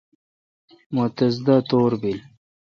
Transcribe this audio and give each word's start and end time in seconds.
مہ 0.93 1.05
تس 1.15 1.35
دا 1.45 1.55
تور 1.69 1.91
بیل۔ 2.01 2.19